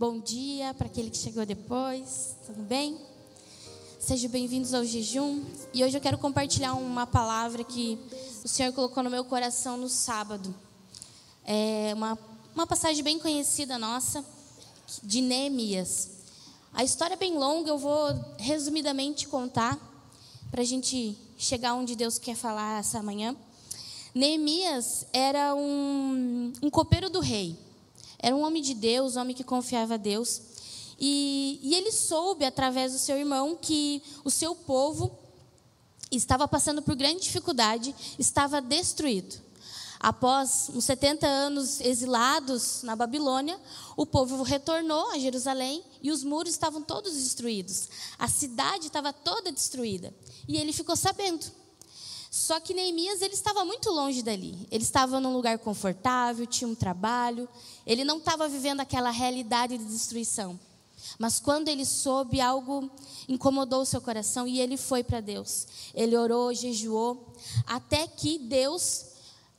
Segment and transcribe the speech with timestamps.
[0.00, 2.96] Bom dia para aquele que chegou depois, tudo bem?
[3.98, 5.44] Sejam bem-vindos ao jejum.
[5.74, 7.98] E hoje eu quero compartilhar uma palavra que
[8.42, 10.54] o Senhor colocou no meu coração no sábado.
[11.44, 12.18] É uma,
[12.54, 14.24] uma passagem bem conhecida nossa,
[15.02, 16.08] de Neemias.
[16.72, 18.08] A história é bem longa, eu vou
[18.38, 19.78] resumidamente contar,
[20.50, 23.36] para a gente chegar onde Deus quer falar essa manhã.
[24.14, 27.54] Neemias era um, um copeiro do rei.
[28.22, 30.42] Era um homem de Deus, um homem que confiava a Deus.
[30.98, 35.10] E, e ele soube, através do seu irmão, que o seu povo
[36.10, 39.50] estava passando por grande dificuldade, estava destruído.
[39.98, 43.60] Após uns 70 anos exilados na Babilônia,
[43.96, 47.88] o povo retornou a Jerusalém e os muros estavam todos destruídos.
[48.18, 50.12] A cidade estava toda destruída.
[50.48, 51.44] E ele ficou sabendo.
[52.30, 54.68] Só que Neemias ele estava muito longe dali.
[54.70, 57.48] Ele estava num lugar confortável, tinha um trabalho.
[57.84, 60.58] Ele não estava vivendo aquela realidade de destruição.
[61.18, 62.88] Mas quando ele soube, algo
[63.28, 65.66] incomodou o seu coração e ele foi para Deus.
[65.92, 67.34] Ele orou, jejuou,
[67.66, 69.06] até que Deus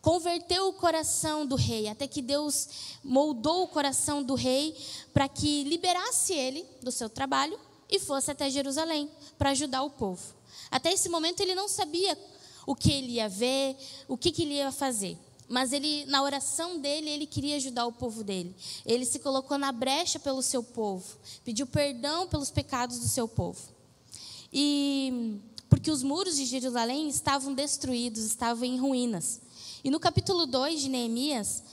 [0.02, 2.70] converteu o coração do rei, até que Deus
[3.04, 4.76] moldou o coração do rei
[5.14, 10.22] para que liberasse ele do seu trabalho e fosse até Jerusalém para ajudar o povo.
[10.72, 12.18] Até esse momento ele não sabia
[12.66, 13.76] o que ele ia ver,
[14.08, 15.18] o que, que ele ia fazer.
[15.52, 18.56] Mas ele, na oração dele, ele queria ajudar o povo dele.
[18.86, 23.60] Ele se colocou na brecha pelo seu povo, pediu perdão pelos pecados do seu povo.
[24.54, 25.40] E
[25.70, 29.42] porque os muros de Jerusalém estavam destruídos, estavam em ruínas.
[29.84, 31.64] E no capítulo 2 de Neemias,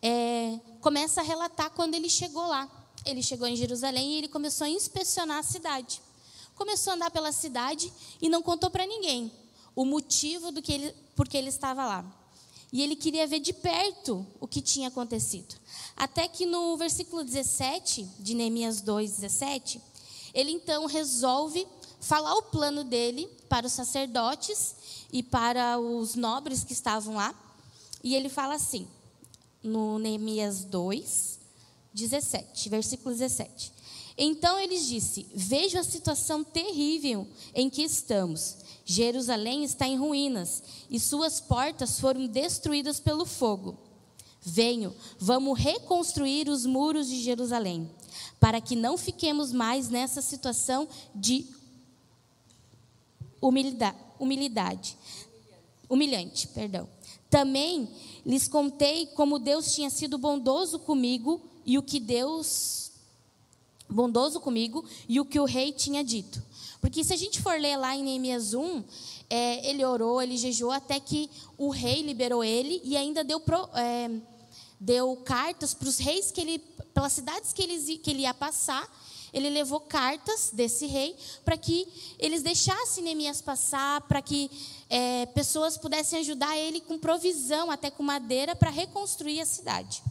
[0.00, 2.70] é, começa a relatar quando ele chegou lá.
[3.04, 6.00] Ele chegou em Jerusalém e ele começou a inspecionar a cidade.
[6.54, 9.30] Começou a andar pela cidade e não contou para ninguém
[9.76, 12.04] o motivo do que ele, porque ele estava lá.
[12.72, 15.54] E ele queria ver de perto o que tinha acontecido.
[15.96, 19.80] Até que no versículo 17 de Neemias 2, 17,
[20.34, 21.66] ele então resolve
[22.00, 24.74] falar o plano dele para os sacerdotes
[25.12, 27.34] e para os nobres que estavam lá.
[28.02, 28.88] E ele fala assim,
[29.62, 31.38] no Neemias 2,
[31.92, 33.72] 17, versículo 17.
[34.18, 38.56] Então eles disse: Vejo a situação terrível em que estamos
[38.88, 43.76] Jerusalém está em ruínas e suas portas foram destruídas pelo fogo.
[44.40, 47.90] Venho, vamos reconstruir os muros de Jerusalém,
[48.38, 51.44] para que não fiquemos mais nessa situação de
[53.40, 54.96] humildade, humilhade,
[55.88, 56.88] humilhante, perdão.
[57.28, 57.88] Também
[58.24, 62.92] lhes contei como Deus tinha sido bondoso comigo e o que Deus
[63.88, 66.40] bondoso comigo e o que o rei tinha dito.
[66.80, 68.84] Porque se a gente for ler lá em Neemias 1,
[69.28, 73.68] é, ele orou, ele jejuou até que o rei liberou ele e ainda deu, pro,
[73.74, 74.10] é,
[74.78, 76.58] deu cartas para os reis que ele,
[76.94, 78.88] pelas cidades que ele, que ele ia passar.
[79.32, 81.86] Ele levou cartas desse rei para que
[82.18, 84.50] eles deixassem Neemias passar, para que
[84.88, 90.02] é, pessoas pudessem ajudar ele com provisão, até com madeira, para reconstruir a cidade.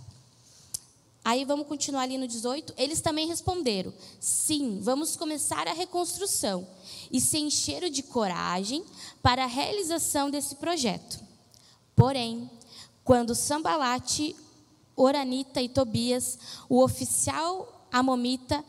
[1.26, 2.76] Aí vamos continuar ali no 18.
[2.78, 6.68] Eles também responderam: sim, vamos começar a reconstrução
[7.12, 8.86] e se encheram de coragem
[9.24, 11.20] para a realização desse projeto.
[11.96, 12.48] Porém,
[13.04, 14.36] quando Sambalate,
[14.96, 16.38] Oranita e Tobias,
[16.70, 18.64] o oficial Amomita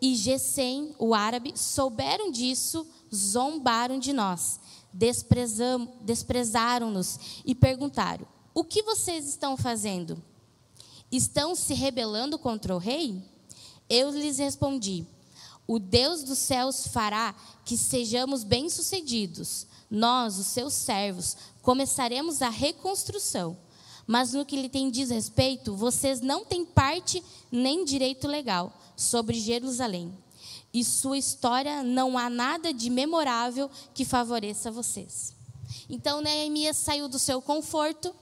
[0.00, 4.58] e Gesem, o árabe, souberam disso, zombaram de nós,
[6.00, 10.22] desprezaram-nos e perguntaram: O que vocês estão fazendo?
[11.10, 13.22] Estão se rebelando contra o rei?
[13.88, 15.06] Eu lhes respondi:
[15.66, 19.66] O Deus dos céus fará que sejamos bem-sucedidos.
[19.90, 23.56] Nós, os seus servos, começaremos a reconstrução.
[24.06, 29.38] Mas no que lhe tem diz respeito, vocês não têm parte nem direito legal sobre
[29.38, 30.12] Jerusalém.
[30.72, 35.34] E sua história não há nada de memorável que favoreça vocês.
[35.88, 38.14] Então Neemias saiu do seu conforto,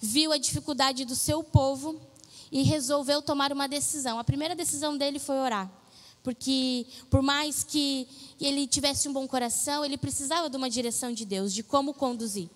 [0.00, 2.00] viu a dificuldade do seu povo
[2.56, 4.18] e resolveu tomar uma decisão.
[4.18, 5.70] A primeira decisão dele foi orar.
[6.22, 8.08] Porque, por mais que
[8.40, 12.48] ele tivesse um bom coração, ele precisava de uma direção de Deus, de como conduzir.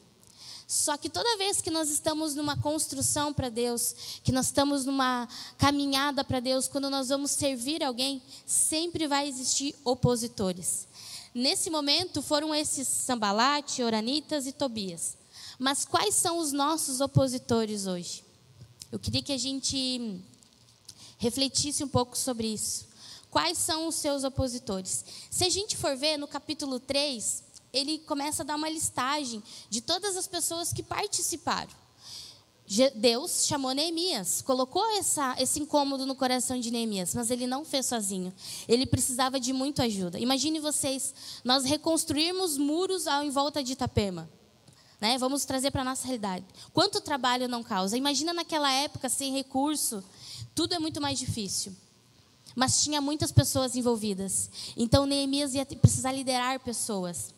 [0.66, 3.94] Só que toda vez que nós estamos numa construção para Deus,
[4.24, 9.76] que nós estamos numa caminhada para Deus, quando nós vamos servir alguém, sempre vai existir
[9.84, 10.88] opositores.
[11.34, 15.18] Nesse momento foram esses Sambalate, Oranitas e Tobias.
[15.58, 18.29] Mas quais são os nossos opositores hoje?
[18.90, 20.20] Eu queria que a gente
[21.18, 22.88] refletisse um pouco sobre isso.
[23.30, 25.04] Quais são os seus opositores?
[25.30, 29.80] Se a gente for ver no capítulo 3, ele começa a dar uma listagem de
[29.80, 31.70] todas as pessoas que participaram.
[32.94, 37.86] Deus chamou Neemias, colocou essa, esse incômodo no coração de Neemias, mas ele não fez
[37.86, 38.32] sozinho.
[38.68, 40.20] Ele precisava de muita ajuda.
[40.20, 41.12] Imagine vocês,
[41.44, 44.30] nós reconstruirmos muros ao em volta de Itapema.
[45.00, 45.16] Né?
[45.16, 46.44] Vamos trazer para a nossa realidade.
[46.72, 47.96] Quanto trabalho não causa?
[47.96, 50.04] Imagina naquela época, sem recurso,
[50.54, 51.74] tudo é muito mais difícil.
[52.54, 54.50] Mas tinha muitas pessoas envolvidas.
[54.76, 57.32] Então Neemias ia precisar liderar pessoas.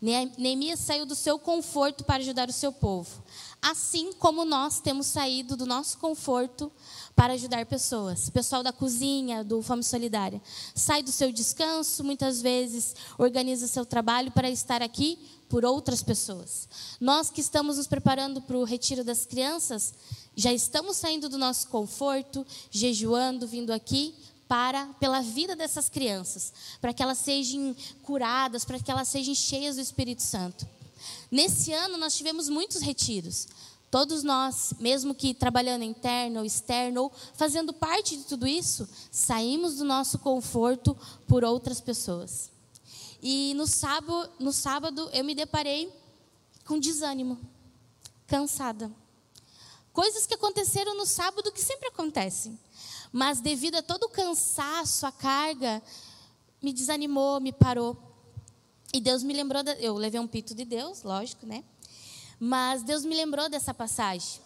[0.00, 3.22] Neemias saiu do seu conforto para ajudar o seu povo.
[3.62, 6.70] Assim como nós temos saído do nosso conforto
[7.16, 8.28] para ajudar pessoas.
[8.28, 10.42] Pessoal da cozinha, do Fome Solidária.
[10.74, 15.18] Sai do seu descanso, muitas vezes organiza seu trabalho para estar aqui
[15.48, 16.68] por outras pessoas.
[17.00, 19.94] Nós que estamos nos preparando para o retiro das crianças,
[20.34, 24.14] já estamos saindo do nosso conforto, jejuando, vindo aqui
[24.48, 29.76] para pela vida dessas crianças, para que elas sejam curadas, para que elas sejam cheias
[29.76, 30.66] do Espírito Santo.
[31.30, 33.48] Nesse ano nós tivemos muitos retiros.
[33.90, 39.76] Todos nós, mesmo que trabalhando interno ou externo, ou fazendo parte de tudo isso, saímos
[39.76, 40.96] do nosso conforto
[41.28, 42.50] por outras pessoas.
[43.26, 45.90] E no sábado, no sábado eu me deparei
[46.66, 47.40] com desânimo,
[48.26, 48.92] cansada.
[49.94, 52.60] Coisas que aconteceram no sábado que sempre acontecem.
[53.10, 55.82] Mas devido a todo o cansaço, a carga,
[56.60, 57.96] me desanimou, me parou.
[58.92, 61.64] E Deus me lembrou, de, eu levei um pito de Deus, lógico, né?
[62.38, 64.43] Mas Deus me lembrou dessa passagem.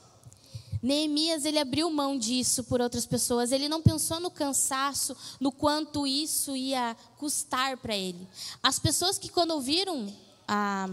[0.82, 3.52] Neemias, ele abriu mão disso por outras pessoas.
[3.52, 8.28] Ele não pensou no cansaço, no quanto isso ia custar para ele.
[8.62, 10.12] As pessoas que, quando ouviram
[10.46, 10.88] a,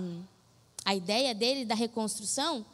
[0.84, 2.66] a ideia dele da reconstrução,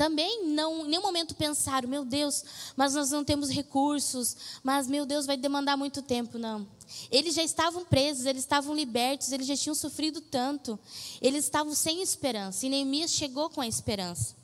[0.00, 2.42] também não, em nenhum momento pensaram, meu Deus,
[2.74, 6.38] mas nós não temos recursos, mas meu Deus, vai demandar muito tempo.
[6.38, 6.66] Não.
[7.10, 10.78] Eles já estavam presos, eles estavam libertos, eles já tinham sofrido tanto.
[11.20, 12.64] Eles estavam sem esperança.
[12.64, 14.39] E Neemias chegou com a esperança.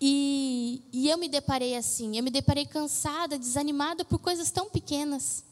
[0.00, 5.44] E, e eu me deparei assim, eu me deparei cansada, desanimada por coisas tão pequenas.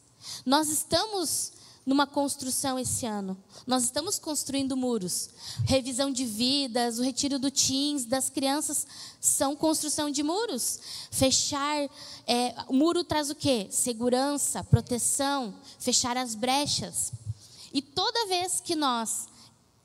[0.45, 1.53] Nós estamos
[1.87, 3.37] numa construção esse ano.
[3.65, 5.31] Nós estamos construindo muros.
[5.65, 8.85] Revisão de vidas, o retiro do teens, das crianças,
[9.21, 10.81] são construção de muros.
[11.13, 11.89] Fechar,
[12.27, 13.69] é, o muro traz o quê?
[13.71, 17.13] Segurança, proteção, fechar as brechas.
[17.73, 19.29] E toda vez que nós,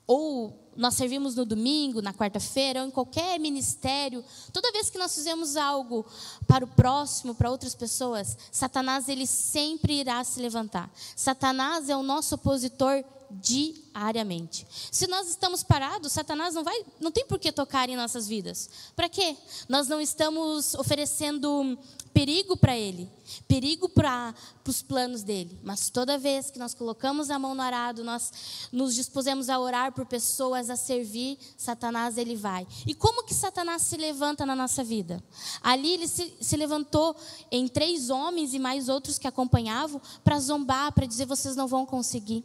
[0.04, 5.14] ou nós servimos no domingo, na quarta-feira, ou em qualquer ministério, toda vez que nós
[5.14, 6.04] fizemos algo
[6.46, 10.90] para o próximo, para outras pessoas, Satanás ele sempre irá se levantar.
[11.14, 13.04] Satanás é o nosso opositor
[13.40, 14.66] diariamente.
[14.90, 18.68] Se nós estamos parados, Satanás não vai, não tem por que tocar em nossas vidas.
[18.94, 19.36] Para quê?
[19.68, 21.78] Nós não estamos oferecendo
[22.12, 23.10] perigo para ele,
[23.48, 24.34] perigo para
[24.66, 25.58] os planos dele.
[25.62, 29.92] Mas toda vez que nós colocamos a mão no arado, nós nos dispusemos a orar
[29.92, 32.66] por pessoas, a servir, Satanás ele vai.
[32.86, 35.22] E como que Satanás se levanta na nossa vida?
[35.62, 37.16] Ali ele se, se levantou
[37.50, 41.86] em três homens e mais outros que acompanhavam para zombar, para dizer vocês não vão
[41.86, 42.44] conseguir.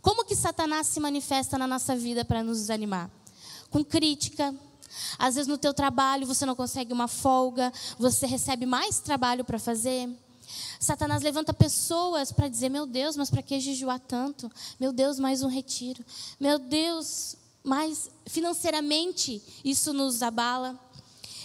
[0.00, 3.10] Como que Satanás se manifesta na nossa vida para nos desanimar?
[3.70, 4.54] Com crítica,
[5.18, 9.58] às vezes no teu trabalho você não consegue uma folga, você recebe mais trabalho para
[9.58, 10.08] fazer.
[10.80, 14.50] Satanás levanta pessoas para dizer: Meu Deus, mas para que jejuar tanto?
[14.78, 16.04] Meu Deus, mais um retiro.
[16.38, 20.78] Meu Deus, mas financeiramente isso nos abala.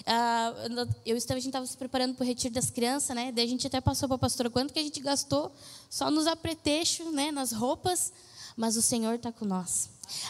[0.03, 3.31] Uh, eu estava, a gente estava se preparando para o retiro das crianças, né?
[3.31, 5.51] Daí a gente até passou para a pastora quanto que a gente gastou
[5.89, 7.31] só nos apetrechos, né?
[7.31, 8.11] Nas roupas,
[8.55, 9.89] mas o Senhor está com nós.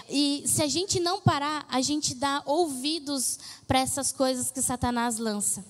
[0.09, 5.17] E se a gente não parar, a gente dá ouvidos para essas coisas que Satanás
[5.17, 5.65] lança.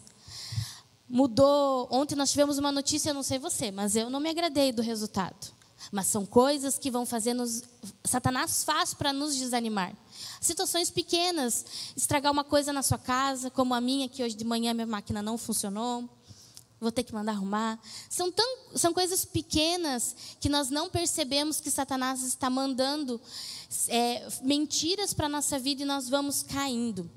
[1.07, 1.87] Mudou.
[1.91, 5.53] Ontem nós tivemos uma notícia, não sei você, mas eu não me agradei do resultado.
[5.91, 7.63] Mas são coisas que vão fazer nos.
[8.03, 9.93] Satanás faz para nos desanimar.
[10.39, 14.73] Situações pequenas, estragar uma coisa na sua casa, como a minha, que hoje de manhã
[14.73, 16.09] minha máquina não funcionou
[16.83, 17.79] vou ter que mandar arrumar.
[18.09, 23.19] São, tão, são coisas pequenas que nós não percebemos que Satanás está mandando
[23.87, 27.09] é, mentiras para a nossa vida e nós vamos caindo.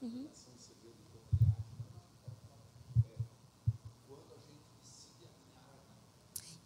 [0.00, 0.26] Uhum.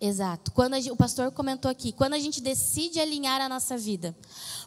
[0.00, 0.52] Exato.
[0.52, 4.14] Quando o pastor comentou aqui, quando a gente decide alinhar a nossa vida,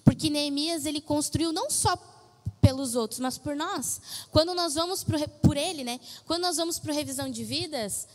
[0.03, 1.95] porque Neemias ele construiu não só
[2.67, 4.01] pelos outros, mas por nós.
[4.29, 6.01] Quando nós vamos pro, por ele, né?
[6.25, 8.05] Quando nós vamos para revisão de vidas,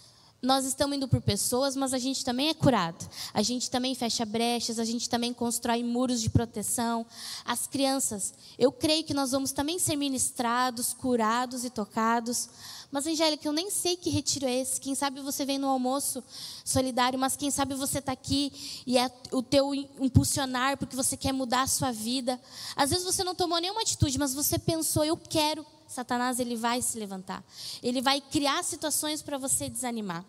[0.43, 3.09] nós estamos indo por pessoas, mas a gente também é curado.
[3.33, 7.07] A gente também fecha brechas, a gente também constrói muros de proteção.
[7.47, 12.51] As crianças, eu creio que nós vamos também ser ministrados, curados e tocados.
[12.93, 14.79] Mas, Angélica, eu nem sei que retiro é esse.
[14.79, 16.23] Quem sabe você vem no almoço
[16.63, 18.53] solidário, mas quem sabe você está aqui
[18.87, 22.39] e é o teu impulsionar porque você quer mudar a sua vida.
[22.77, 25.65] Às vezes você não tomou nenhuma atitude, mas você pensou, eu quero.
[25.89, 27.43] Satanás ele vai se levantar.
[27.83, 30.23] Ele vai criar situações para você desanimar.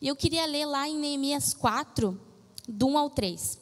[0.00, 2.18] E eu queria ler lá em Neemias 4,
[2.66, 3.58] do 1 ao 3.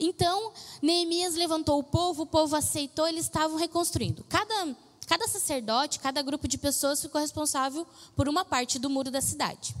[0.00, 4.24] Então, Neemias levantou o povo, o povo aceitou, eles estavam reconstruindo.
[4.30, 4.74] Cada,
[5.12, 9.76] cada sacerdote, cada grupo de pessoas ficou responsável por uma parte do muro da cidade.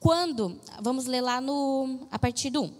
[0.00, 2.74] Quando, vamos ler lá no, a partir do 1.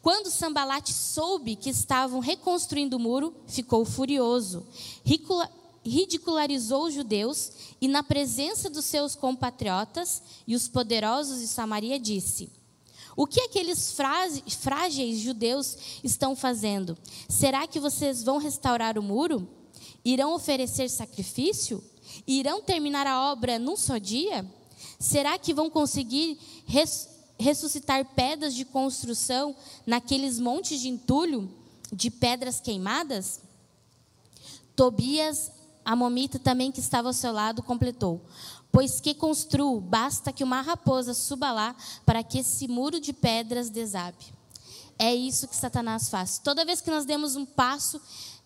[0.00, 4.66] Quando Sambalate soube que estavam reconstruindo o muro, ficou furioso
[5.84, 12.48] ridicularizou os judeus e, na presença dos seus compatriotas e os poderosos de Samaria, disse:
[13.14, 13.94] O que aqueles
[14.58, 16.96] frágeis judeus estão fazendo?
[17.28, 19.59] Será que vocês vão restaurar o muro?
[20.04, 21.82] Irão oferecer sacrifício?
[22.26, 24.44] Irão terminar a obra num só dia?
[24.98, 31.50] Será que vão conseguir res ressuscitar pedras de construção naqueles montes de entulho,
[31.90, 33.40] de pedras queimadas?
[34.76, 35.50] Tobias
[35.84, 38.20] a momita também que estava ao seu lado completou:
[38.70, 43.70] Pois que construo, basta que uma raposa suba lá para que esse muro de pedras
[43.70, 44.32] desabe.
[44.98, 46.38] É isso que Satanás faz.
[46.38, 48.00] Toda vez que nós demos um passo,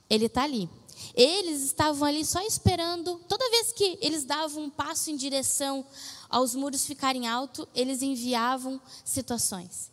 [0.09, 0.71] ele está ali.
[1.15, 3.21] Eles estavam ali só esperando.
[3.29, 5.85] Toda vez que eles davam um passo em direção
[6.29, 9.91] aos muros ficarem altos, eles enviavam situações.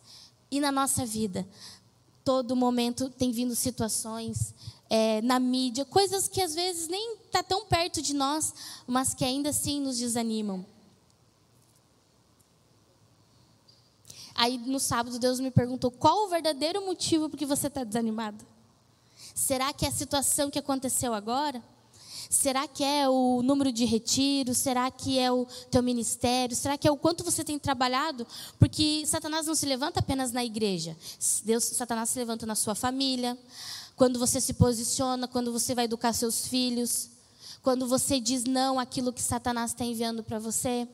[0.50, 1.48] E na nossa vida,
[2.24, 4.54] todo momento tem vindo situações,
[4.90, 8.54] é, na mídia, coisas que às vezes nem está tão perto de nós,
[8.86, 10.66] mas que ainda assim nos desanimam.
[14.36, 18.51] Aí no sábado Deus me perguntou qual o verdadeiro motivo por que você está desanimado.
[19.42, 21.64] Será que é a situação que aconteceu agora?
[22.30, 24.60] Será que é o número de retiros?
[24.60, 26.56] Será que é o teu ministério?
[26.56, 28.26] Será que é o quanto você tem trabalhado?
[28.60, 30.96] Porque Satanás não se levanta apenas na igreja.
[31.44, 33.36] Deus, Satanás se levanta na sua família,
[33.96, 37.10] quando você se posiciona, quando você vai educar seus filhos,
[37.64, 40.88] quando você diz não àquilo que Satanás está enviando para você.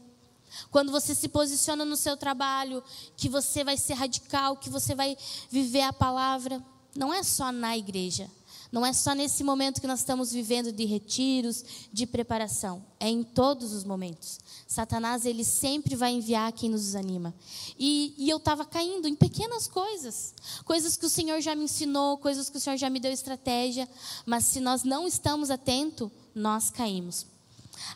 [0.72, 2.82] Quando você se posiciona no seu trabalho,
[3.18, 5.18] que você vai ser radical, que você vai
[5.52, 6.64] viver a palavra.
[6.96, 8.32] Não é só na igreja.
[8.72, 12.84] Não é só nesse momento que nós estamos vivendo de retiros, de preparação.
[13.00, 14.40] É em todos os momentos.
[14.68, 17.34] Satanás, ele sempre vai enviar quem nos desanima.
[17.80, 20.34] E, e eu estava caindo em pequenas coisas.
[20.66, 23.88] Coisas que o Senhor já me ensinou, coisas que o Senhor já me deu estratégia.
[24.26, 27.26] Mas se nós não estamos atentos, nós caímos.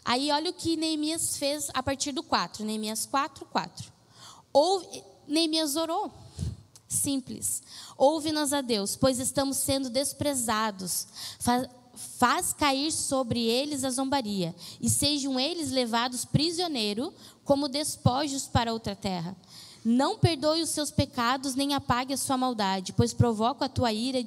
[0.06, 2.64] Aí olha o que Neemias fez a partir do 4.
[2.64, 3.92] Neemias 4, 4.
[4.54, 4.82] Ou
[5.28, 6.12] Neemias orou.
[6.92, 7.64] Simples.
[7.98, 11.08] Ouve-nos a Deus, pois estamos sendo desprezados.
[11.40, 11.70] Faz,
[12.18, 17.14] faz cair sobre eles a zombaria, e sejam eles levados prisioneiros
[17.46, 19.38] como despojos para outra terra.
[19.84, 24.20] Não perdoe os seus pecados, nem apague a sua maldade, pois provoco a tua ira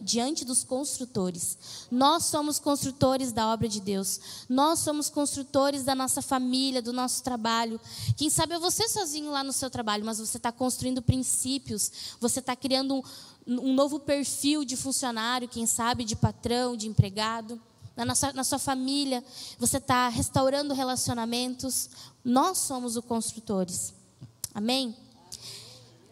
[0.00, 1.58] diante dos construtores.
[1.90, 4.18] Nós somos construtores da obra de Deus.
[4.48, 7.78] Nós somos construtores da nossa família, do nosso trabalho.
[8.16, 12.40] Quem sabe é você sozinho lá no seu trabalho, mas você está construindo princípios, você
[12.40, 13.04] está criando
[13.46, 17.60] um, um novo perfil de funcionário, quem sabe, de patrão, de empregado.
[17.94, 19.22] Na, nossa, na sua família,
[19.58, 21.90] você está restaurando relacionamentos.
[22.24, 23.93] Nós somos os construtores.
[24.54, 24.94] Amém?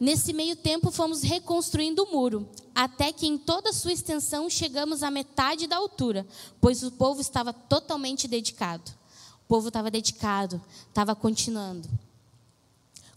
[0.01, 5.13] Nesse meio tempo, fomos reconstruindo o muro, até que em toda sua extensão chegamos à
[5.13, 6.27] metade da altura,
[6.61, 8.91] pois o povo estava totalmente dedicado.
[9.45, 11.89] O povo estava dedicado, estava continuando.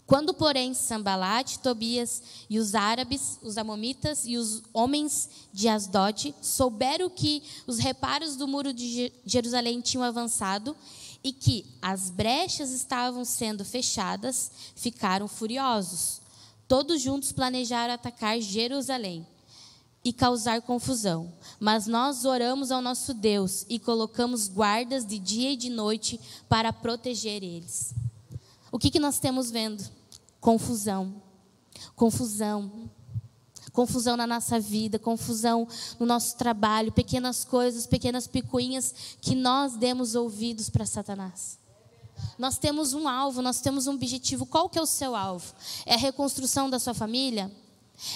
[0.06, 7.10] Quando, porém, Sambalat, Tobias e os árabes, os amomitas e os homens de Asdod souberam
[7.10, 10.76] que os reparos do muro de Jerusalém tinham avançado
[11.22, 16.20] e que as brechas estavam sendo fechadas, ficaram furiosos.
[16.68, 19.26] Todos juntos planejaram atacar Jerusalém
[20.04, 21.32] e causar confusão.
[21.58, 26.72] Mas nós oramos ao nosso Deus e colocamos guardas de dia e de noite para
[26.72, 27.94] proteger eles.
[28.70, 29.84] O que, que nós temos vendo?
[30.40, 31.22] Confusão.
[31.94, 32.85] Confusão
[33.76, 35.68] confusão na nossa vida, confusão
[36.00, 41.58] no nosso trabalho, pequenas coisas, pequenas picuinhas que nós demos ouvidos para Satanás.
[42.38, 44.46] Nós temos um alvo, nós temos um objetivo.
[44.46, 45.52] Qual que é o seu alvo?
[45.84, 47.52] É a reconstrução da sua família?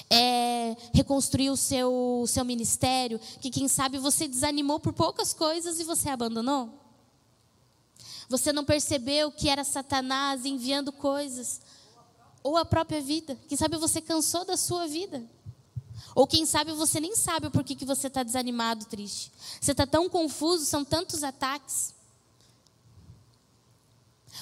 [0.09, 3.21] É reconstruir o seu, seu ministério?
[3.43, 6.71] Que quem sabe você desanimou por poucas coisas e você abandonou?
[8.31, 11.61] Você não percebeu que era Satanás enviando coisas
[12.43, 13.37] Ou a própria vida.
[13.47, 15.23] Quem sabe você cansou da sua vida.
[16.15, 19.31] Ou quem sabe você nem sabe o porquê que você está desanimado, triste.
[19.61, 21.95] Você está tão confuso, são tantos ataques.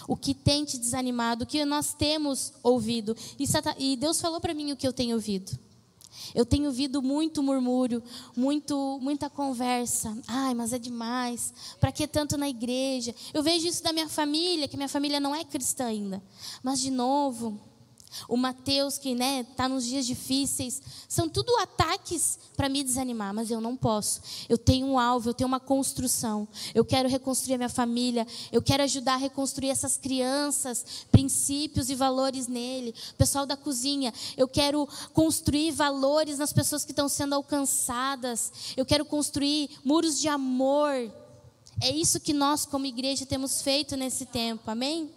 [0.06, 3.16] O que tem te desanimado, o que nós temos ouvido.
[3.78, 5.58] E Deus falou para mim o que eu tenho ouvido.
[6.34, 8.02] Eu tenho ouvido muito murmúrio,
[8.36, 10.16] muito, muita conversa.
[10.26, 11.54] Ai, mas é demais.
[11.80, 13.14] Para que tanto na igreja?
[13.32, 16.22] Eu vejo isso da minha família, que minha família não é cristã ainda.
[16.62, 17.58] Mas de novo,
[18.28, 23.32] o Mateus, que está né, tá nos dias difíceis, são tudo ataques para me desanimar,
[23.32, 24.20] mas eu não posso.
[24.48, 26.48] Eu tenho um alvo, eu tenho uma construção.
[26.74, 31.94] Eu quero reconstruir a minha família, eu quero ajudar a reconstruir essas crianças, princípios e
[31.94, 32.94] valores nele.
[33.16, 38.52] Pessoal da cozinha, eu quero construir valores nas pessoas que estão sendo alcançadas.
[38.76, 40.92] Eu quero construir muros de amor.
[41.80, 45.10] É isso que nós, como igreja, temos feito nesse tempo, amém?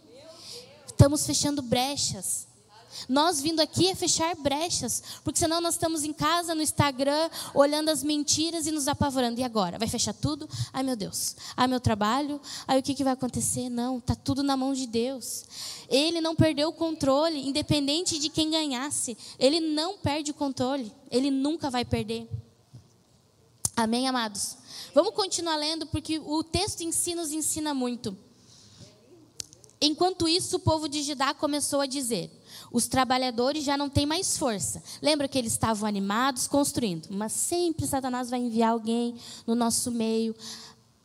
[0.85, 2.50] Estamos fechando brechas.
[3.07, 7.89] Nós vindo aqui é fechar brechas, porque senão nós estamos em casa, no Instagram, olhando
[7.89, 9.39] as mentiras e nos apavorando.
[9.39, 9.77] E agora?
[9.77, 10.49] Vai fechar tudo?
[10.71, 13.69] Ai meu Deus, ai meu trabalho, ai o que, que vai acontecer?
[13.69, 15.43] Não, está tudo na mão de Deus.
[15.89, 19.17] Ele não perdeu o controle, independente de quem ganhasse.
[19.37, 22.29] Ele não perde o controle, ele nunca vai perder.
[23.75, 24.57] Amém, amados?
[24.93, 28.15] Vamos continuar lendo, porque o texto em si nos ensina muito.
[29.81, 32.29] Enquanto isso, o povo de Judá começou a dizer:
[32.71, 34.81] os trabalhadores já não têm mais força.
[35.01, 37.09] Lembra que eles estavam animados, construindo.
[37.09, 40.33] Mas sempre Satanás vai enviar alguém no nosso meio,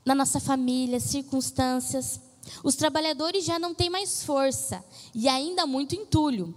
[0.04, 2.20] na nossa família, circunstâncias.
[2.62, 6.54] Os trabalhadores já não têm mais força e ainda muito entulho.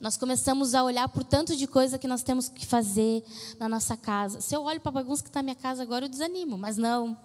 [0.00, 3.24] Nós começamos a olhar por tanto de coisa que nós temos que fazer
[3.58, 4.40] na nossa casa.
[4.40, 6.76] Se eu olho para a bagunça que está na minha casa agora, eu desanimo, mas
[6.76, 7.16] não.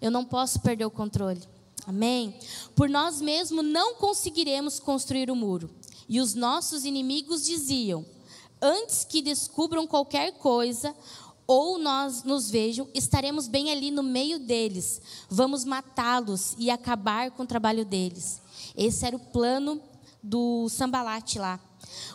[0.00, 1.42] Eu não posso perder o controle.
[1.86, 2.38] Amém?
[2.74, 5.70] Por nós mesmos não conseguiremos construir o muro.
[6.12, 8.04] E os nossos inimigos diziam:
[8.60, 10.94] Antes que descubram qualquer coisa
[11.46, 15.00] ou nós nos vejam, estaremos bem ali no meio deles.
[15.30, 18.42] Vamos matá-los e acabar com o trabalho deles.
[18.76, 19.80] Esse era o plano
[20.22, 21.58] do Sambalate lá.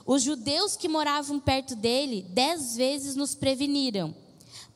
[0.06, 4.14] Os judeus que moravam perto dele dez vezes nos preveniram.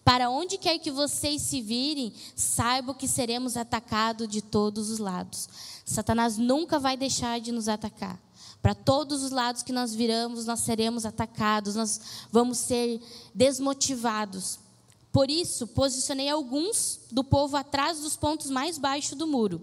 [0.04, 5.48] Para onde quer que vocês se virem, saibam que seremos atacados de todos os lados.
[5.86, 8.20] Satanás nunca vai deixar de nos atacar.
[8.62, 12.00] Para todos os lados que nós viramos, nós seremos atacados, nós
[12.32, 13.02] vamos ser
[13.34, 14.60] desmotivados.
[15.12, 19.62] Por isso, posicionei alguns do povo atrás dos pontos mais baixos do muro,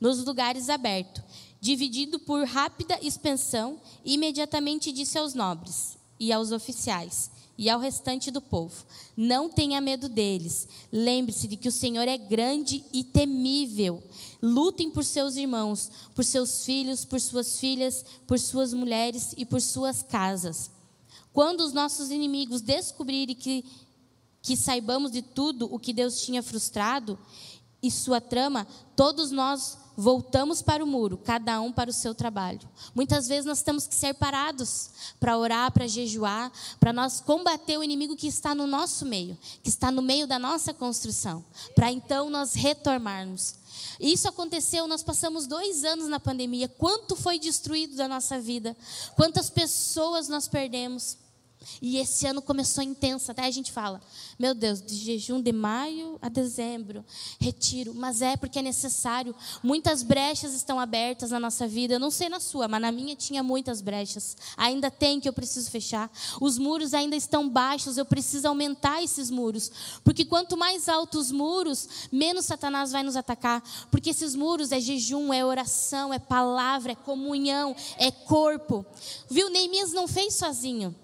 [0.00, 1.22] nos lugares abertos,
[1.60, 8.30] dividido por rápida expansão, e imediatamente disse aos nobres e aos oficiais: e ao restante
[8.30, 8.84] do povo:
[9.16, 10.68] Não tenha medo deles.
[10.92, 14.02] Lembre-se de que o Senhor é grande e temível.
[14.42, 19.60] Lutem por seus irmãos, por seus filhos, por suas filhas, por suas mulheres e por
[19.60, 20.70] suas casas.
[21.32, 23.64] Quando os nossos inimigos descobrirem que,
[24.42, 27.18] que saibamos de tudo o que Deus tinha frustrado
[27.82, 32.60] e sua trama, todos nós voltamos para o muro, cada um para o seu trabalho.
[32.94, 37.82] Muitas vezes nós temos que ser parados para orar, para jejuar, para nós combater o
[37.82, 42.28] inimigo que está no nosso meio, que está no meio da nossa construção, para então
[42.28, 43.54] nós retornarmos.
[43.98, 46.68] Isso aconteceu, nós passamos dois anos na pandemia.
[46.68, 48.76] Quanto foi destruído da nossa vida?
[49.14, 51.16] Quantas pessoas nós perdemos?
[51.82, 54.00] E esse ano começou intenso, até a gente fala,
[54.38, 57.04] meu Deus, de jejum de maio a dezembro,
[57.38, 59.34] retiro, mas é porque é necessário.
[59.62, 63.14] Muitas brechas estão abertas na nossa vida, eu não sei na sua, mas na minha
[63.14, 64.36] tinha muitas brechas.
[64.56, 66.10] Ainda tem que eu preciso fechar.
[66.40, 71.32] Os muros ainda estão baixos, eu preciso aumentar esses muros, porque quanto mais altos os
[71.32, 76.92] muros, menos Satanás vai nos atacar, porque esses muros é jejum, é oração, é palavra,
[76.92, 78.86] é comunhão, é corpo.
[79.28, 79.50] Viu?
[79.50, 80.94] Neemias não fez sozinho.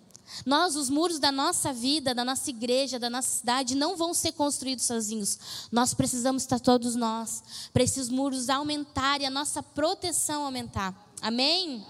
[0.44, 4.32] Nós, os muros da nossa vida, da nossa igreja, da nossa cidade, não vão ser
[4.32, 5.38] construídos sozinhos.
[5.70, 7.42] Nós precisamos estar todos nós,
[7.72, 10.94] para esses muros aumentarem, a nossa proteção aumentar.
[11.20, 11.84] Amém?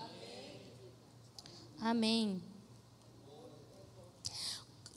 [1.81, 2.43] Amém.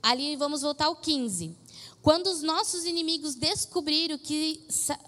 [0.01, 1.64] Ali vamos voltar ao 15.
[2.05, 4.63] Quando os nossos inimigos descobriram que.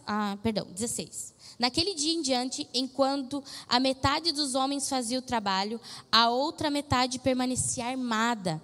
[0.07, 1.31] Ah, perdão, 16.
[1.59, 5.79] Naquele dia em diante, enquanto a metade dos homens fazia o trabalho,
[6.11, 8.59] a outra metade permanecia armada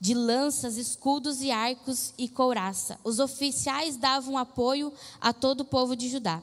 [0.00, 2.98] de lanças, escudos e arcos e couraça.
[3.04, 6.42] Os oficiais davam apoio a todo o povo de Judá,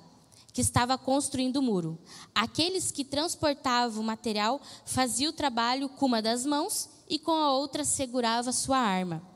[0.54, 1.98] que estava construindo o muro.
[2.36, 7.52] Aqueles que transportavam o material faziam o trabalho com uma das mãos e com a
[7.52, 9.31] outra segurava sua arma.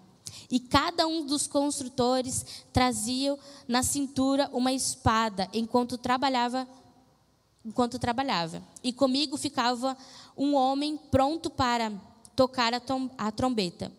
[0.50, 6.68] E cada um dos construtores trazia na cintura uma espada enquanto trabalhava
[7.66, 8.62] enquanto trabalhava.
[8.84, 9.98] E comigo ficava
[10.38, 11.92] um homem pronto para
[12.36, 12.74] tocar
[13.18, 13.92] a trombeta.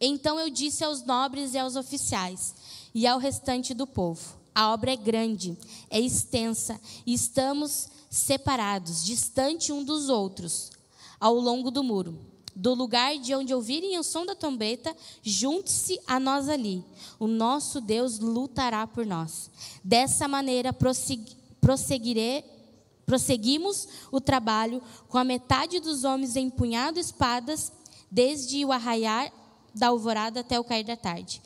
[0.00, 2.54] Então eu disse aos nobres e aos oficiais
[2.94, 5.58] e ao restante do povo: A obra é grande,
[5.90, 10.70] é extensa, e estamos separados, distante um dos outros,
[11.18, 12.18] ao longo do muro.
[12.54, 16.84] Do lugar de onde ouvirem o som da trombeta, junte-se a nós ali.
[17.18, 19.50] O nosso Deus lutará por nós.
[19.84, 22.44] Dessa maneira, prosseguirei
[23.10, 27.72] Prosseguimos o trabalho com a metade dos homens empunhando espadas,
[28.08, 29.32] desde o arraiar
[29.74, 31.42] da alvorada até o cair da tarde.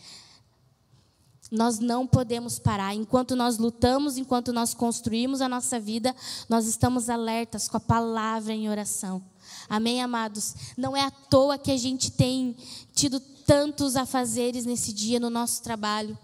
[1.50, 2.94] Nós não podemos parar.
[2.94, 6.14] Enquanto nós lutamos, enquanto nós construímos a nossa vida,
[6.50, 9.22] nós estamos alertas com a palavra em oração.
[9.68, 10.54] Amém, amados?
[10.76, 12.56] Não é à toa que a gente tem
[12.94, 16.18] tido tantos afazeres nesse dia no nosso trabalho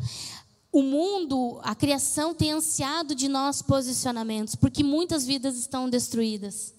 [0.73, 6.73] o mundo, a criação tem ansiado de nós posicionamentos, porque muitas vidas estão destruídas.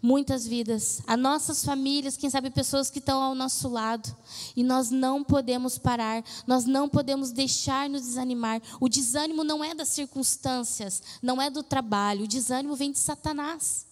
[0.00, 4.14] Muitas vidas, as nossas famílias, quem sabe pessoas que estão ao nosso lado,
[4.54, 8.62] e nós não podemos parar, nós não podemos deixar nos desanimar.
[8.80, 13.87] O desânimo não é das circunstâncias, não é do trabalho, o desânimo vem de Satanás.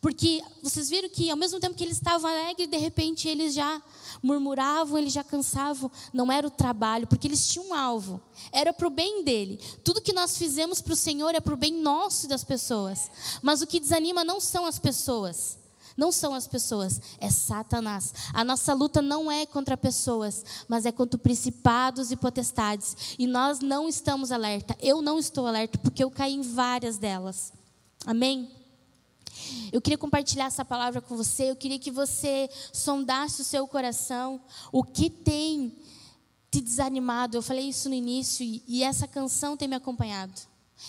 [0.00, 3.82] Porque vocês viram que ao mesmo tempo que eles estavam alegres, de repente eles já
[4.22, 5.90] murmuravam, eles já cansavam.
[6.12, 8.20] Não era o trabalho, porque eles tinham um alvo.
[8.52, 9.58] Era para o bem dele.
[9.82, 13.10] Tudo que nós fizemos para o Senhor é para o bem nosso e das pessoas.
[13.42, 15.58] Mas o que desanima não são as pessoas.
[15.96, 18.14] Não são as pessoas, é Satanás.
[18.32, 23.16] A nossa luta não é contra pessoas, mas é contra principados e potestades.
[23.18, 24.76] E nós não estamos alerta.
[24.80, 27.52] Eu não estou alerta porque eu caí em várias delas.
[28.06, 28.57] Amém?
[29.72, 31.50] Eu queria compartilhar essa palavra com você.
[31.50, 34.40] Eu queria que você sondasse o seu coração.
[34.72, 35.76] O que tem
[36.50, 37.36] te desanimado?
[37.36, 40.40] Eu falei isso no início e, essa canção tem me acompanhado.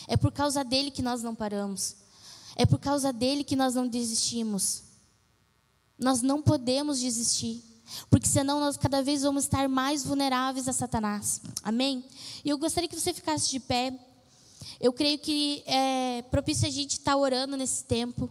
[0.07, 1.95] É por causa dele que nós não paramos.
[2.55, 4.83] É por causa dele que nós não desistimos.
[5.97, 7.63] Nós não podemos desistir.
[8.09, 11.41] Porque senão nós cada vez vamos estar mais vulneráveis a Satanás.
[11.63, 12.05] Amém?
[12.45, 13.97] E eu gostaria que você ficasse de pé.
[14.79, 18.29] Eu creio que é propício a gente estar orando nesse tempo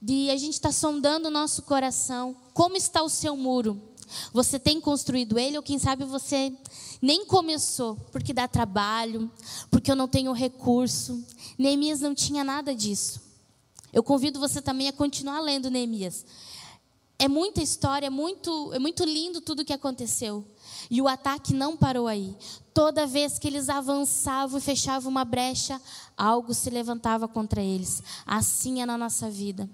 [0.00, 2.34] de a gente estar tá sondando o nosso coração.
[2.54, 3.80] Como está o seu muro?
[4.32, 6.52] Você tem construído ele ou quem sabe você
[7.00, 9.30] nem começou porque dá trabalho,
[9.70, 11.24] porque eu não tenho recurso.
[11.56, 13.20] Neemias não tinha nada disso.
[13.92, 16.24] Eu convido você também a continuar lendo Neemias.
[17.18, 20.44] É muita história, é muito, é muito lindo tudo o que aconteceu.
[20.90, 22.34] E o ataque não parou aí.
[22.72, 25.80] Toda vez que eles avançavam e fechavam uma brecha,
[26.16, 28.02] algo se levantava contra eles.
[28.24, 29.68] Assim é na nossa vida.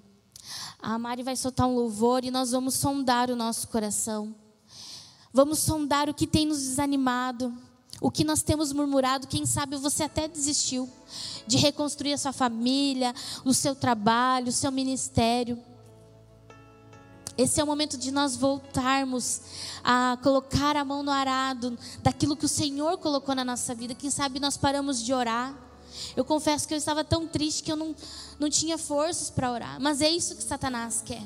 [0.80, 4.34] A Mari vai soltar um louvor e nós vamos sondar o nosso coração.
[5.32, 7.52] Vamos sondar o que tem nos desanimado,
[8.00, 9.26] o que nós temos murmurado.
[9.26, 10.88] Quem sabe você até desistiu
[11.46, 15.62] de reconstruir a sua família, o seu trabalho, o seu ministério.
[17.36, 19.42] Esse é o momento de nós voltarmos
[19.84, 23.94] a colocar a mão no arado daquilo que o Senhor colocou na nossa vida.
[23.94, 25.65] Quem sabe nós paramos de orar
[26.16, 27.94] eu confesso que eu estava tão triste que eu não,
[28.38, 29.80] não tinha forças para orar.
[29.80, 31.22] Mas é isso que Satanás quer.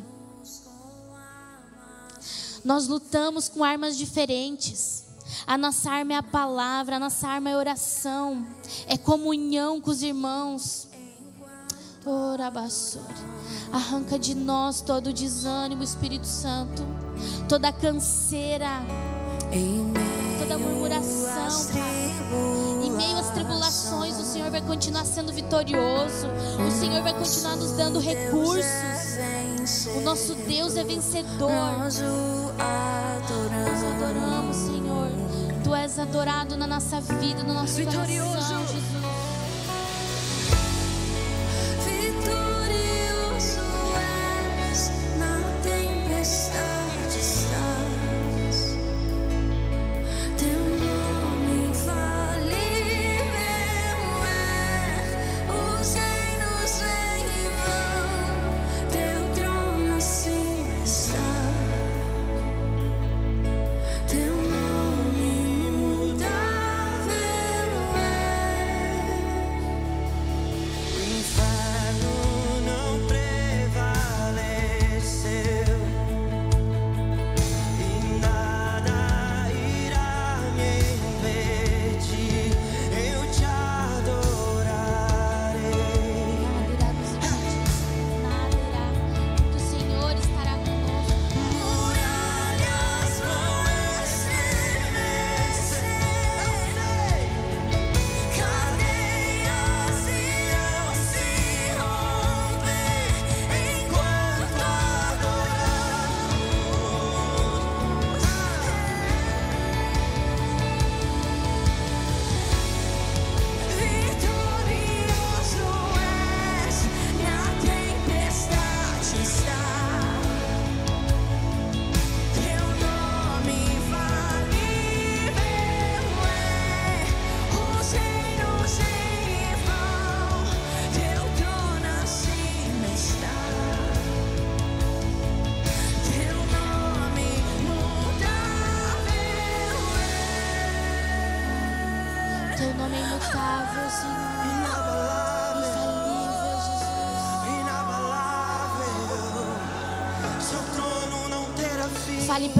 [2.65, 5.05] Nós lutamos com armas diferentes.
[5.47, 8.47] A nossa arma é a palavra, a nossa arma é oração,
[8.87, 10.89] é comunhão com os irmãos.
[12.05, 12.51] Ora,
[13.73, 16.83] Arranca de nós todo o desânimo, Espírito Santo,
[17.49, 18.83] toda canseira,
[20.41, 26.27] toda murmuração, Pai meio às tribulações, o Senhor vai continuar sendo vitorioso.
[26.67, 28.67] O Senhor vai continuar nos dando recursos.
[29.97, 31.51] O nosso Deus é vencedor.
[31.79, 31.99] Nós
[33.85, 35.09] adoramos, Senhor.
[35.65, 38.29] Tu és adorado na nossa vida, no nosso vitorioso.
[38.29, 38.80] coração,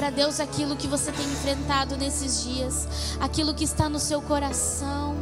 [0.01, 2.87] para Deus aquilo que você tem enfrentado nesses dias,
[3.19, 5.15] aquilo que está no seu coração,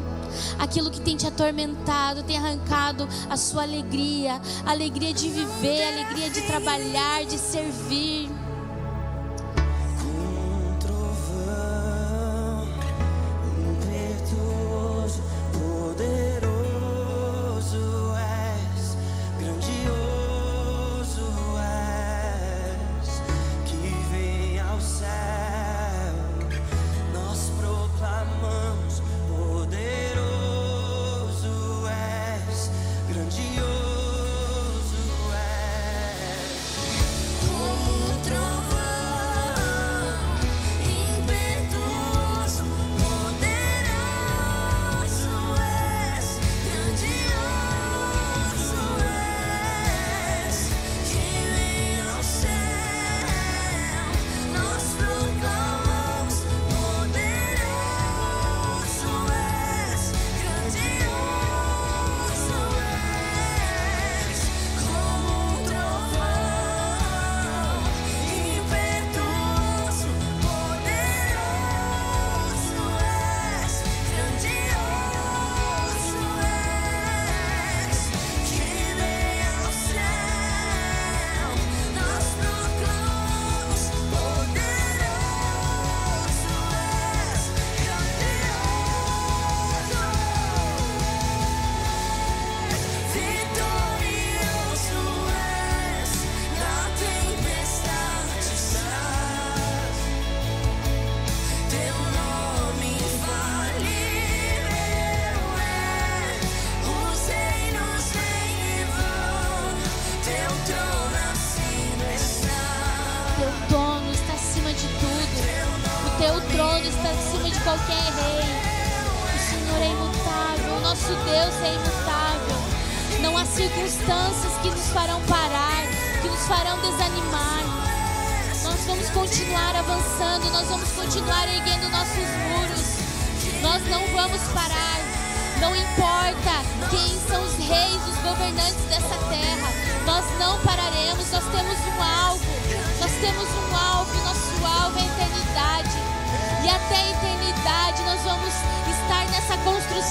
[0.58, 5.88] aquilo que tem te atormentado, tem arrancado a sua alegria, a alegria de viver, a
[5.90, 8.29] alegria de trabalhar, de servir.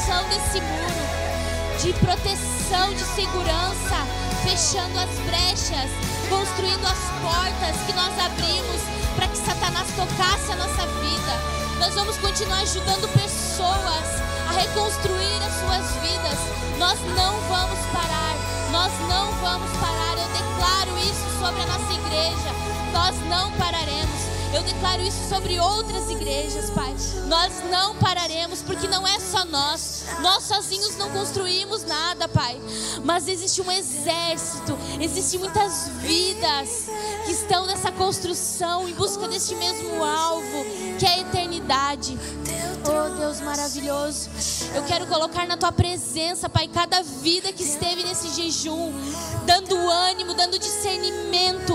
[0.08, 1.28] Construção desse muro
[1.82, 3.96] de proteção, de segurança,
[4.42, 5.90] fechando as brechas,
[6.28, 8.80] construindo as portas que nós abrimos
[9.14, 11.32] para que Satanás tocasse a nossa vida.
[11.78, 14.06] Nós vamos continuar ajudando pessoas
[14.48, 16.38] a reconstruir as suas vidas.
[16.78, 18.34] Nós não vamos parar.
[18.72, 20.18] Nós não vamos parar.
[20.18, 22.50] Eu declaro isso sobre a nossa igreja.
[22.92, 24.38] Nós não pararemos.
[24.52, 26.94] Eu declaro isso sobre outras igrejas, Pai.
[27.26, 29.97] Nós não pararemos, porque não é só nós.
[30.20, 32.60] Nós sozinhos não construímos nada, Pai.
[33.04, 36.86] Mas existe um exército, existem muitas vidas
[37.24, 40.64] que estão nessa construção em busca deste mesmo alvo,
[40.98, 42.18] que é a eternidade.
[42.84, 44.30] Oh Deus maravilhoso,
[44.74, 48.92] eu quero colocar na tua presença, Pai, cada vida que esteve nesse jejum,
[49.44, 51.74] dando ânimo, dando discernimento,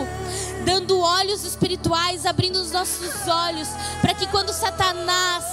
[0.65, 3.67] dando olhos espirituais, abrindo os nossos olhos,
[4.01, 5.43] para que quando Satanás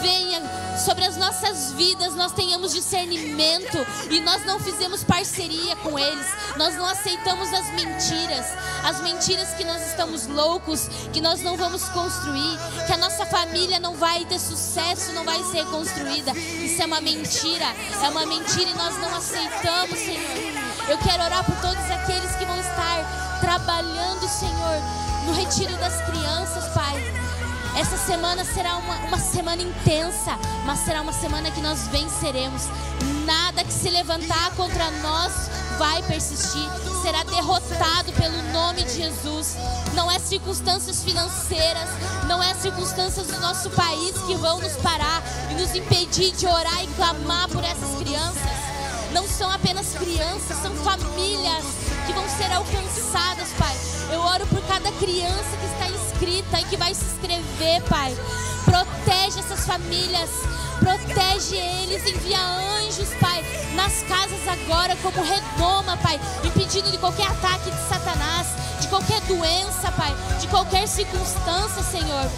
[0.00, 0.40] venha
[0.76, 3.78] sobre as nossas vidas, nós tenhamos discernimento
[4.10, 8.46] e nós não fizemos parceria com eles, nós não aceitamos as mentiras,
[8.84, 13.78] as mentiras que nós estamos loucos, que nós não vamos construir, que a nossa família
[13.78, 16.32] não vai ter sucesso, não vai ser construída.
[16.32, 17.66] Isso é uma mentira,
[18.02, 20.60] é uma mentira e nós não aceitamos, Senhor.
[20.88, 24.82] Eu quero orar por todos aqueles que vão estar trabalhando, Senhor,
[25.26, 27.09] no retiro das crianças, Pai.
[27.80, 32.64] Essa semana será uma, uma semana intensa, mas será uma semana que nós venceremos.
[33.24, 36.68] Nada que se levantar contra nós vai persistir,
[37.00, 39.56] será derrotado pelo nome de Jesus.
[39.94, 41.88] Não é circunstâncias financeiras,
[42.28, 46.84] não é circunstâncias do nosso país que vão nos parar e nos impedir de orar
[46.84, 48.60] e clamar por essas crianças.
[49.14, 51.64] Não são apenas crianças, são famílias
[52.06, 53.74] que vão ser alcançadas, Pai.
[54.12, 55.79] Eu oro por cada criança que está
[56.20, 58.14] inscrita e que vai se inscrever, Pai.
[58.64, 60.28] Protege essas famílias,
[60.78, 63.42] protege eles, envia anjos, Pai,
[63.74, 68.48] nas casas agora, como redoma, Pai, impedindo de qualquer ataque de Satanás,
[68.80, 72.30] de qualquer doença, Pai, de qualquer circunstância, Senhor.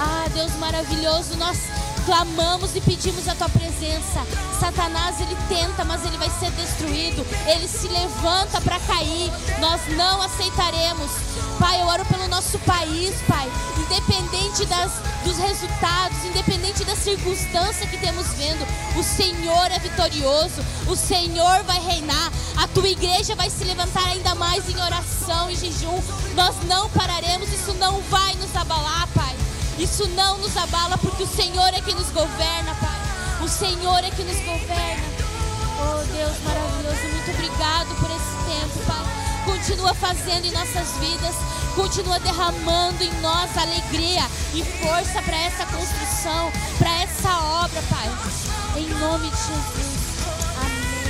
[0.00, 1.58] Ah, Deus maravilhoso, nós
[2.08, 4.24] clamamos e pedimos a tua presença.
[4.58, 7.22] Satanás, ele tenta, mas ele vai ser destruído.
[7.46, 9.30] Ele se levanta para cair.
[9.60, 11.10] Nós não aceitaremos.
[11.58, 13.46] Pai, eu oro pelo nosso país, Pai.
[13.76, 14.90] Independente das,
[15.22, 18.66] dos resultados, independente da circunstância que temos vendo,
[18.96, 20.64] o Senhor é vitorioso.
[20.86, 22.32] O Senhor vai reinar.
[22.56, 26.00] A tua igreja vai se levantar ainda mais em oração e jejum.
[26.34, 27.52] Nós não pararemos.
[27.52, 29.37] Isso não vai nos abalar, Pai.
[29.78, 32.98] Isso não nos abala porque o Senhor é que nos governa, Pai.
[33.44, 35.04] O Senhor é que nos governa.
[35.80, 39.06] Oh Deus maravilhoso, muito obrigado por esse tempo, Pai.
[39.44, 41.36] Continua fazendo em nossas vidas,
[41.76, 48.08] continua derramando em nós alegria e força para essa construção, para essa obra, Pai.
[48.76, 50.18] Em nome de Jesus.
[50.58, 51.08] Amém.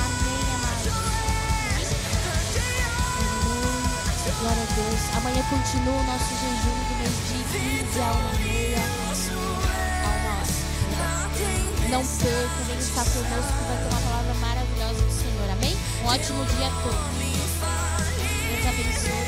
[0.00, 0.48] Amém.
[0.64, 0.98] Amém.
[4.40, 5.00] Glória a Deus.
[5.14, 6.87] Amanhã continua o nosso jejum
[7.48, 8.78] do meio-dia 15 a uma e meia.
[8.78, 10.52] A uma hora.
[11.90, 15.50] Não perca, vem estar conosco que vai ter uma palavra maravilhosa do Senhor.
[15.50, 15.76] Amém?
[16.02, 17.18] Um ótimo dia a todos.
[18.48, 19.27] Deus abençoe.